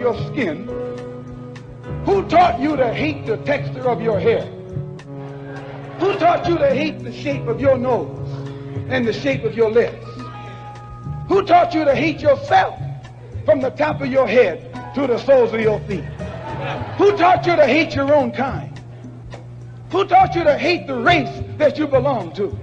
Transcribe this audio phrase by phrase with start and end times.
[0.00, 0.66] your skin?
[2.06, 4.46] Who taught you to hate the texture of your hair?
[6.00, 8.28] Who taught you to hate the shape of your nose
[8.88, 10.06] and the shape of your lips?
[11.28, 12.80] Who taught you to hate yourself
[13.44, 16.04] from the top of your head to the soles of your feet?
[16.96, 18.80] Who taught you to hate your own kind?
[19.92, 22.58] Who taught you to hate the race that you belong to?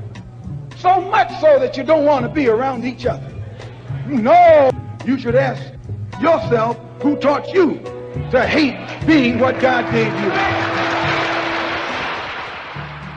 [0.77, 3.31] So much so that you don't want to be around each other.
[4.07, 4.71] No,
[5.05, 5.76] you should ask
[6.21, 7.79] yourself who taught you
[8.31, 10.31] to hate being what God gave you.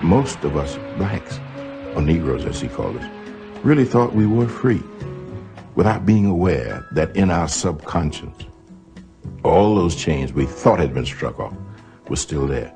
[0.06, 1.38] Most of us blacks,
[1.94, 3.04] or Negroes as he called us,
[3.62, 4.82] really thought we were free
[5.74, 8.34] without being aware that in our subconscious,
[9.44, 11.54] all those chains we thought had been struck off
[12.08, 12.72] were still there.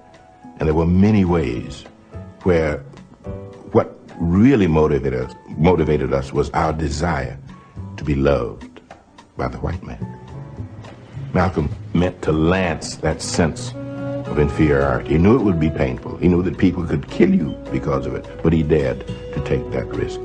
[0.59, 1.85] And there were many ways
[2.45, 2.79] where
[3.73, 7.39] what really motivated us, motivated us was our desire
[7.97, 8.81] to be loved
[9.37, 10.23] by the white man.
[11.35, 15.11] Malcolm meant to lance that sense of inferiority.
[15.11, 16.17] He knew it would be painful.
[16.19, 19.69] He knew that people could kill you because of it, but he dared to take
[19.73, 20.21] that risk.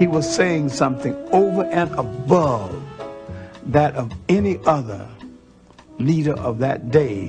[0.00, 2.82] He was saying something over and above
[3.66, 5.06] that of any other
[6.00, 7.28] leader of that day,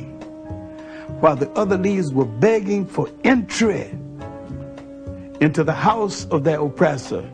[1.20, 3.92] while the other leaders were begging for entry
[5.40, 7.30] into the house of their oppressor.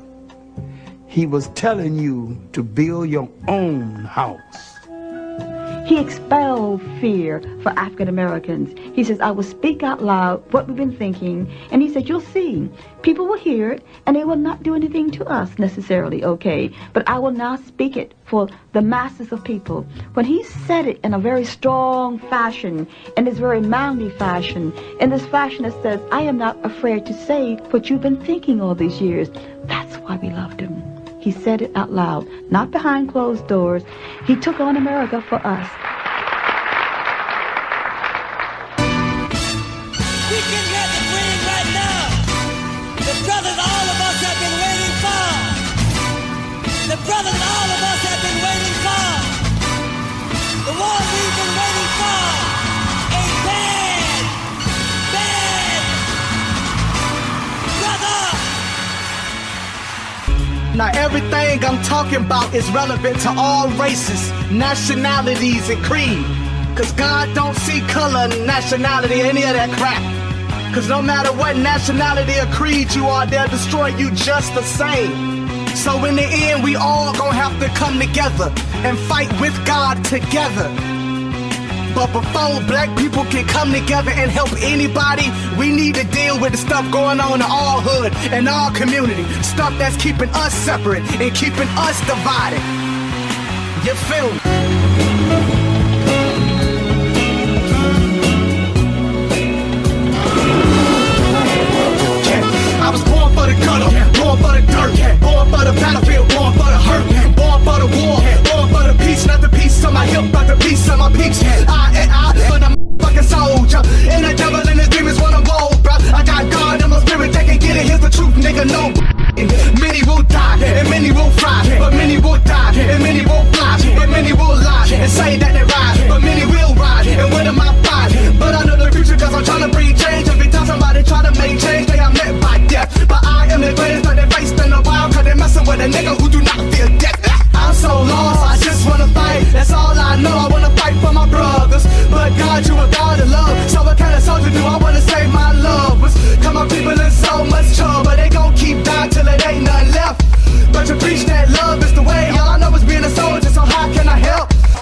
[1.18, 4.78] He was telling you to build your own house.
[5.88, 8.78] He expelled fear for African Americans.
[8.94, 11.52] He says, I will speak out loud what we've been thinking.
[11.72, 12.70] And he said, You'll see.
[13.02, 16.70] People will hear it, and they will not do anything to us necessarily, okay?
[16.94, 19.88] But I will now speak it for the masses of people.
[20.14, 25.10] When he said it in a very strong fashion, in this very manly fashion, in
[25.10, 28.76] this fashion that says, I am not afraid to say what you've been thinking all
[28.76, 29.32] these years,
[29.64, 30.57] that's why we loved him.
[31.28, 33.84] He said it out loud, not behind closed doors.
[34.26, 35.70] He took on America for us.
[40.32, 40.97] We can get
[60.78, 66.24] Now everything I'm talking about is relevant to all races, nationalities, and creed.
[66.78, 69.98] Cause God don't see color, nationality, any of that crap.
[70.76, 75.48] Cause no matter what nationality or creed you are, they'll destroy you just the same.
[75.76, 78.54] So in the end, we all gonna have to come together
[78.86, 80.70] and fight with God together.
[81.98, 85.26] But before black people can come together and help anybody,
[85.58, 86.06] we need to
[86.50, 89.24] with the stuff going on in our hood and our community.
[89.44, 92.62] Stuff that's keeping us separate and keeping us divided.
[93.86, 94.47] You feel me?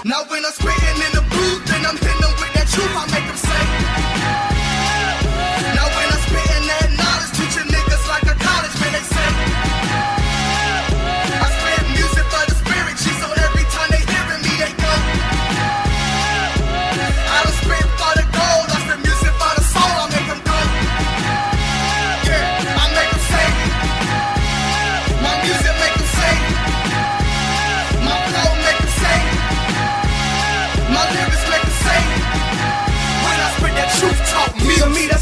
[0.06, 0.52] Now when I'm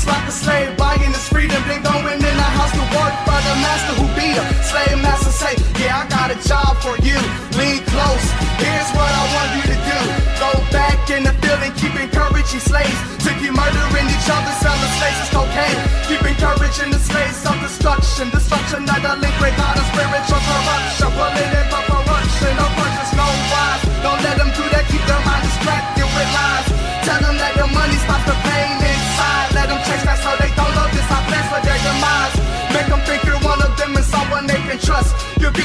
[0.07, 1.61] Like a slave buying his freedom.
[1.67, 4.47] Then going in the house to work for the master who beat him.
[4.61, 7.17] Slave master say, Yeah, I got a job for you.
[7.57, 8.27] Lean close.
[8.61, 10.01] Here's what I want you to do.
[10.37, 14.93] Go back in the field and keep encouraging slaves to keep murdering each other, selling
[15.01, 15.64] slaves as cocaine.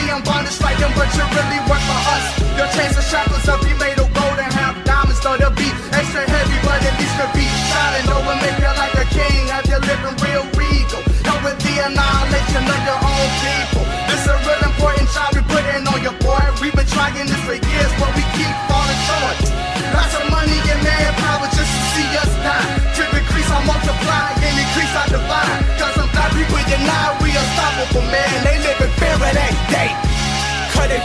[0.10, 1.69] In bondage like them, but you really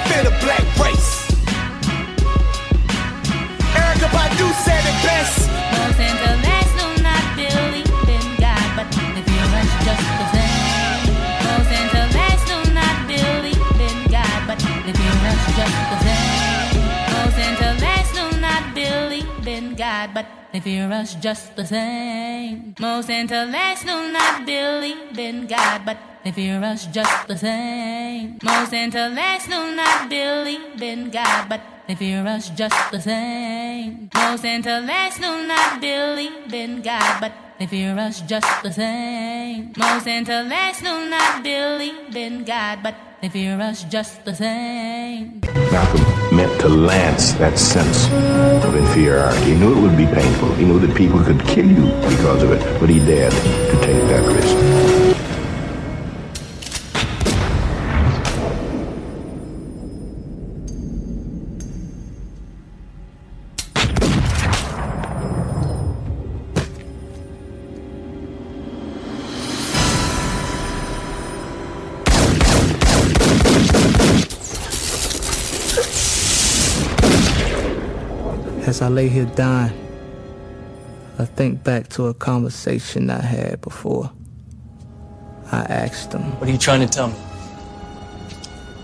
[0.09, 0.94] fear the black race.
[19.77, 22.75] God, but they fear us just the same.
[22.79, 28.39] Most intellects do not believe in God, but they fear us just the same.
[28.43, 34.11] Most intellects do not believe in God, but they fear us just the same.
[34.15, 39.73] Most intellects do not believe in God, but they fear us just the same.
[39.77, 45.41] Most intellects do not believe in God, but they fear us just the same.
[45.73, 48.09] Malcolm meant to lance that sense
[48.65, 49.41] of inferiority.
[49.45, 50.53] He knew it would be painful.
[50.55, 54.03] He knew that people could kill you because of it, but he dared to take
[54.09, 54.94] that risk.
[78.67, 79.75] As I lay here dying,
[81.19, 84.11] I think back to a conversation I had before.
[85.53, 87.15] I asked him, What are you trying to tell me?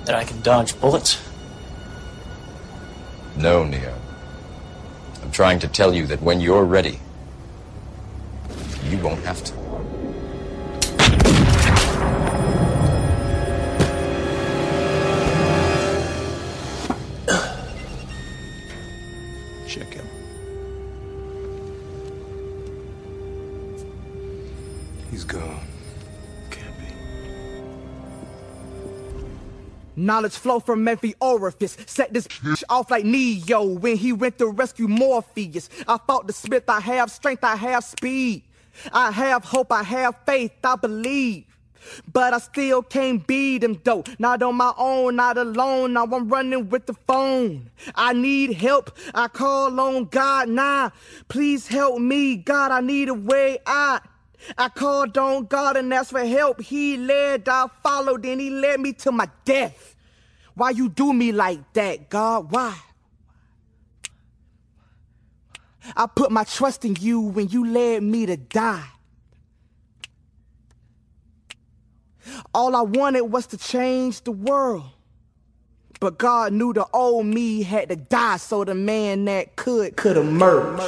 [0.05, 1.19] That I can dodge bullets?
[3.37, 3.99] No, Neo.
[5.23, 7.01] I'm trying to tell you that when you're ready,
[8.85, 9.60] you won't have to.
[30.01, 31.77] Knowledge flow from every orifice.
[31.87, 35.69] Set this bitch off like Neo when he went to rescue Morpheus.
[35.87, 38.45] I fought the Smith, I have strength, I have speed.
[38.93, 41.45] I have hope, I have faith, I believe.
[42.13, 44.05] But I still can't beat him though.
[44.19, 45.95] Not on my own, not alone.
[45.95, 47.71] Now I'm running with the phone.
[47.95, 48.97] I need help.
[49.15, 50.93] I call on God now.
[51.29, 52.71] Please help me, God.
[52.71, 54.03] I need a way out.
[54.57, 56.61] I called on God and asked for help.
[56.61, 59.95] He led, I followed, and He led me to my death.
[60.55, 62.51] Why you do me like that, God?
[62.51, 62.77] Why?
[65.97, 68.87] I put my trust in you when you led me to die.
[72.55, 74.85] All I wanted was to change the world.
[76.01, 80.17] But God knew the old me had to die so the man that could could
[80.17, 80.81] emerge.